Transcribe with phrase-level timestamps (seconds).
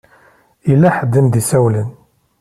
[0.69, 1.89] Yella ḥedd i m-d-isawlen.